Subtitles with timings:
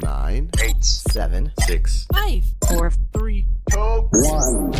[0.00, 4.74] nine, eight, seven, six, five, four, three, two, one.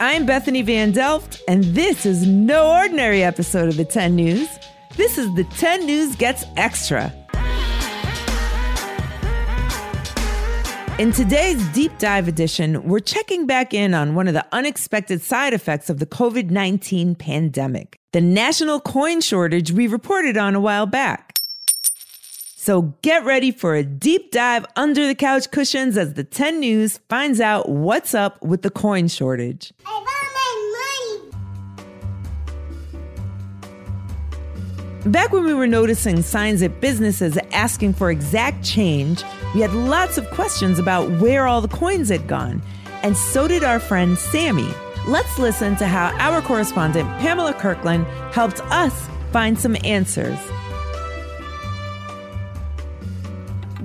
[0.00, 4.48] I'm Bethany Van Delft, and this is no ordinary episode of the 10 News.
[4.96, 7.12] This is the 10 News Gets Extra.
[10.98, 15.52] In today's deep dive edition, we're checking back in on one of the unexpected side
[15.52, 20.86] effects of the COVID 19 pandemic the national coin shortage we reported on a while
[20.86, 21.33] back.
[22.64, 26.98] So get ready for a deep dive under the couch cushions as the 10 News
[27.10, 29.74] finds out what's up with the coin shortage.
[35.04, 39.22] Back when we were noticing signs at businesses asking for exact change,
[39.54, 42.62] we had lots of questions about where all the coins had gone.
[43.02, 44.70] And so did our friend Sammy.
[45.06, 50.38] Let's listen to how our correspondent Pamela Kirkland helped us find some answers.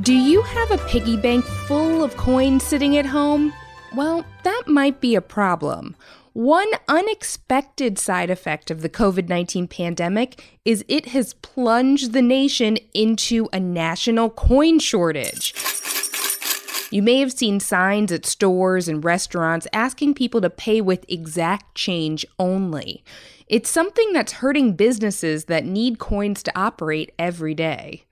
[0.10, 3.54] Do you have a piggy bank full of coins sitting at home?
[3.96, 5.96] Well, that might be a problem.
[6.34, 12.80] One unexpected side effect of the COVID 19 pandemic is it has plunged the nation
[12.96, 15.54] into a national coin shortage.
[16.90, 21.76] You may have seen signs at stores and restaurants asking people to pay with exact
[21.76, 23.04] change only.
[23.46, 28.06] It's something that's hurting businesses that need coins to operate every day.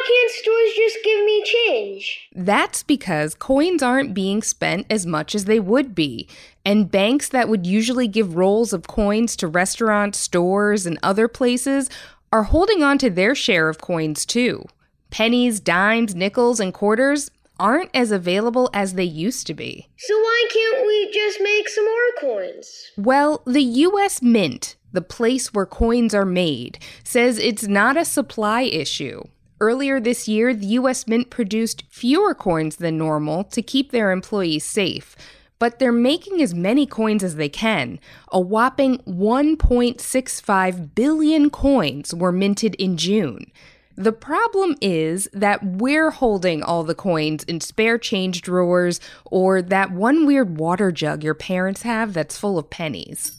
[0.00, 2.28] Why can't stores just give me change?
[2.34, 6.26] That's because coins aren't being spent as much as they would be.
[6.64, 11.90] And banks that would usually give rolls of coins to restaurants, stores, and other places
[12.32, 14.64] are holding on to their share of coins too.
[15.10, 19.90] Pennies, dimes, nickels, and quarters aren't as available as they used to be.
[19.98, 22.90] So why can't we just make some more coins?
[22.96, 28.62] Well, the US Mint, the place where coins are made, says it's not a supply
[28.62, 29.24] issue.
[29.62, 34.64] Earlier this year, the US Mint produced fewer coins than normal to keep their employees
[34.64, 35.14] safe,
[35.58, 38.00] but they're making as many coins as they can.
[38.32, 43.52] A whopping 1.65 billion coins were minted in June.
[43.96, 49.90] The problem is that we're holding all the coins in spare change drawers or that
[49.90, 53.32] one weird water jug your parents have that's full of pennies.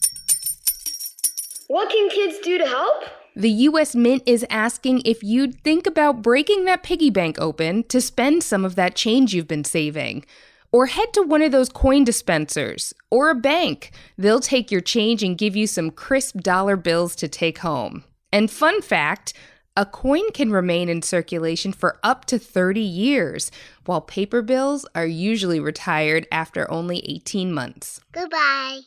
[1.68, 3.21] What can kids do to help?
[3.36, 8.02] The US Mint is asking if you'd think about breaking that piggy bank open to
[8.02, 10.26] spend some of that change you've been saving.
[10.74, 13.92] Or head to one of those coin dispensers or a bank.
[14.18, 18.04] They'll take your change and give you some crisp dollar bills to take home.
[18.34, 19.34] And fun fact
[19.78, 23.52] a coin can remain in circulation for up to 30 years,
[23.86, 28.02] while paper bills are usually retired after only 18 months.
[28.12, 28.82] Goodbye.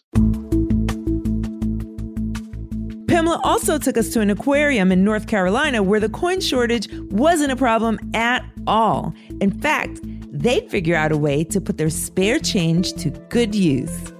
[3.14, 7.52] Pamela also took us to an aquarium in North Carolina where the coin shortage wasn't
[7.52, 9.14] a problem at all.
[9.40, 10.00] In fact,
[10.32, 14.12] they'd figure out a way to put their spare change to good use.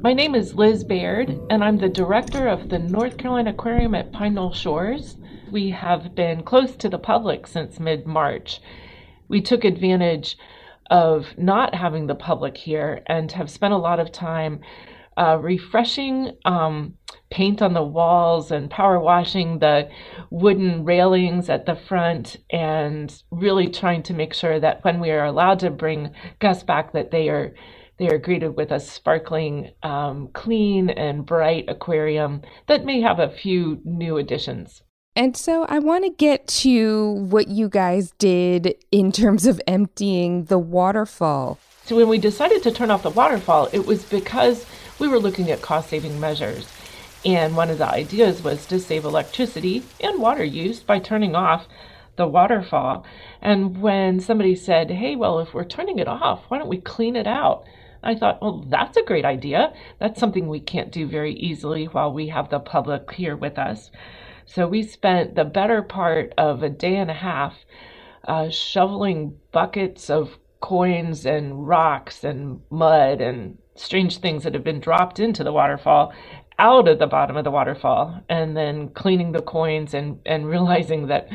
[0.00, 4.10] My name is Liz Baird, and I'm the director of the North Carolina Aquarium at
[4.10, 5.18] Pine Knoll Shores.
[5.52, 8.60] We have been closed to the public since mid March.
[9.28, 10.36] We took advantage
[10.90, 14.60] of not having the public here and have spent a lot of time
[15.16, 16.94] uh, refreshing um,
[17.30, 19.88] paint on the walls and power washing the
[20.30, 25.24] wooden railings at the front and really trying to make sure that when we are
[25.24, 27.54] allowed to bring guests back that they are
[27.96, 33.30] they are greeted with a sparkling um, clean and bright aquarium that may have a
[33.30, 34.82] few new additions
[35.16, 40.44] and so I want to get to what you guys did in terms of emptying
[40.44, 41.58] the waterfall.
[41.84, 44.66] So when we decided to turn off the waterfall, it was because
[44.98, 46.66] we were looking at cost saving measures.
[47.24, 51.66] And one of the ideas was to save electricity and water use by turning off
[52.16, 53.04] the waterfall.
[53.40, 57.16] And when somebody said, hey, well, if we're turning it off, why don't we clean
[57.16, 57.64] it out?
[58.02, 59.72] I thought, well, that's a great idea.
[59.98, 63.90] That's something we can't do very easily while we have the public here with us.
[64.46, 67.54] So we spent the better part of a day and a half
[68.26, 74.80] uh, shoveling buckets of coins and rocks and mud and strange things that have been
[74.80, 76.12] dropped into the waterfall
[76.58, 81.08] out of the bottom of the waterfall and then cleaning the coins and, and realizing
[81.08, 81.28] that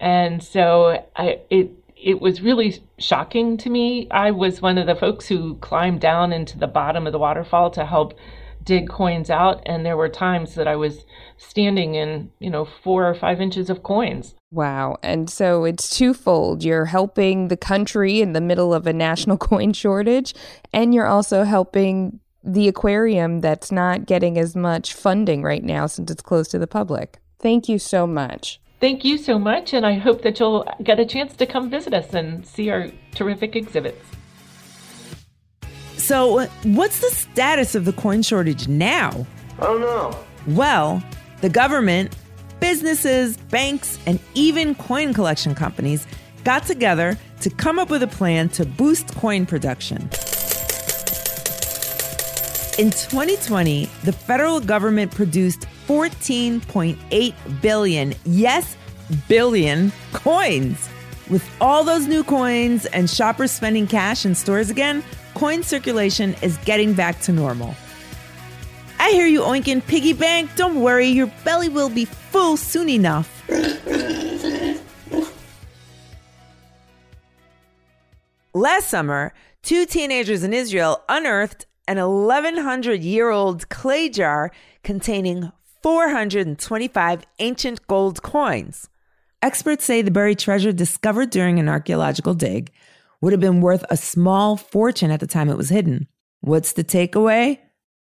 [0.00, 4.08] And so I, it it was really shocking to me.
[4.10, 7.70] I was one of the folks who climbed down into the bottom of the waterfall
[7.70, 8.14] to help
[8.64, 11.04] dig coins out and there were times that I was
[11.36, 14.34] standing in, you know, 4 or 5 inches of coins.
[14.50, 14.96] Wow.
[15.02, 16.62] And so it's twofold.
[16.62, 20.34] You're helping the country in the middle of a national coin shortage
[20.72, 26.10] and you're also helping the aquarium that's not getting as much funding right now since
[26.10, 27.18] it's closed to the public.
[27.38, 28.60] Thank you so much.
[28.80, 31.94] Thank you so much, and I hope that you'll get a chance to come visit
[31.94, 34.04] us and see our terrific exhibits.
[36.04, 39.26] So, what's the status of the coin shortage now?
[39.58, 40.14] I don't know.
[40.48, 41.02] Well,
[41.40, 42.14] the government,
[42.60, 46.06] businesses, banks, and even coin collection companies
[46.44, 50.02] got together to come up with a plan to boost coin production.
[52.76, 58.76] In 2020, the federal government produced 14.8 billion, yes,
[59.26, 60.86] billion coins.
[61.30, 65.02] With all those new coins and shoppers spending cash in stores again,
[65.34, 67.74] coin circulation is getting back to normal.
[68.98, 70.50] I hear you oinking piggy bank.
[70.56, 73.30] Don't worry, your belly will be full soon enough.
[78.54, 84.50] Last summer, two teenagers in Israel unearthed an 1100 year old clay jar
[84.82, 85.50] containing
[85.82, 88.88] 425 ancient gold coins.
[89.42, 92.72] Experts say the buried treasure discovered during an archaeological dig
[93.24, 96.06] would have been worth a small fortune at the time it was hidden.
[96.42, 97.58] What's the takeaway?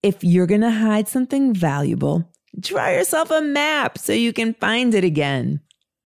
[0.05, 4.95] If you're going to hide something valuable, draw yourself a map so you can find
[4.95, 5.63] it again.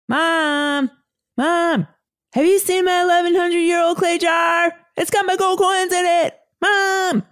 [0.09, 0.91] Mom,
[1.37, 1.87] Mom,
[2.33, 4.73] have you seen my 1100 year old clay jar?
[4.97, 6.37] It's got my gold coins in it.
[6.61, 7.23] Mom!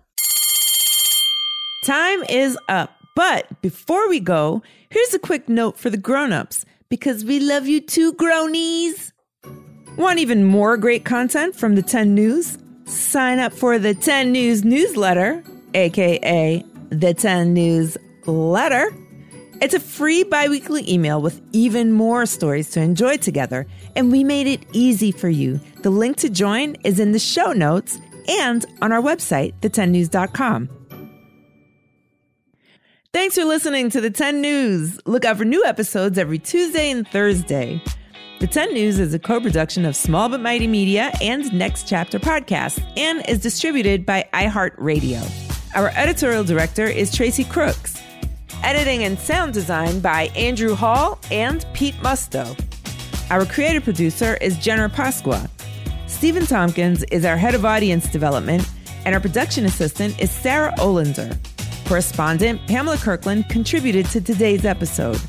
[1.84, 2.96] Time is up.
[3.18, 7.82] But before we go, here's a quick note for the grown-ups because we love you
[7.82, 9.12] too, gronies.
[10.00, 12.58] Want even more great content from the 10 News?
[12.86, 15.44] Sign up for the 10 News newsletter,
[15.74, 18.96] aka the 10 News letter.
[19.62, 23.68] It's a free biweekly email with even more stories to enjoy together,
[23.98, 25.60] and we made it easy for you.
[25.82, 28.00] The link to join is in the show notes
[28.30, 30.70] and on our website, the10news.com.
[33.12, 34.98] Thanks for listening to the 10 News.
[35.06, 37.84] Look out for new episodes every Tuesday and Thursday.
[38.40, 42.20] The 10 News is a co production of Small But Mighty Media and Next Chapter
[42.20, 45.30] Podcast and is distributed by iHeartRadio.
[45.76, 48.02] Our editorial director is Tracy Crooks.
[48.64, 52.58] Editing and sound design by Andrew Hall and Pete Musto.
[53.30, 55.50] Our creative producer is Jenna Pasqua.
[56.08, 58.66] Stephen Tompkins is our head of audience development,
[59.04, 61.38] and our production assistant is Sarah Olinder.
[61.90, 65.20] Correspondent Pamela Kirkland contributed to today's episode.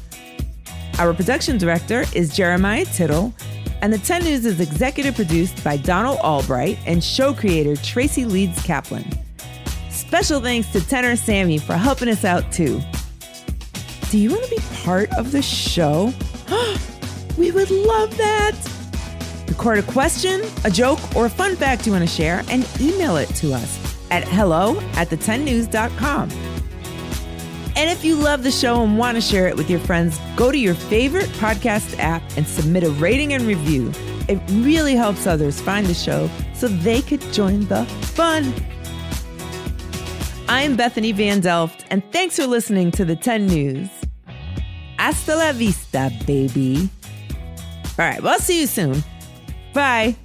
[1.00, 3.32] Our production director is Jeremiah Tittle,
[3.80, 8.62] and the 10 News is executive produced by Donald Albright and show creator Tracy Leeds
[8.64, 9.10] Kaplan.
[9.88, 12.82] Special thanks to tenor Sammy for helping us out too.
[14.10, 16.12] Do you want to be part of the show?
[17.38, 18.52] we would love that.
[19.48, 23.16] Record a question, a joke, or a fun fact you want to share and email
[23.16, 26.49] it to us at hello at the10news.com.
[27.80, 30.52] And if you love the show and want to share it with your friends, go
[30.52, 33.90] to your favorite podcast app and submit a rating and review.
[34.28, 38.52] It really helps others find the show so they could join the fun.
[40.46, 43.88] I'm Bethany Van Delft, and thanks for listening to the 10 News.
[44.98, 46.90] Hasta la vista, baby.
[47.98, 49.02] All right, well, I'll see you soon.
[49.72, 50.16] Bye.